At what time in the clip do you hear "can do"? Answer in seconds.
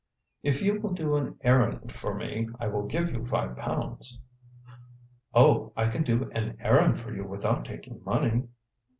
5.89-6.27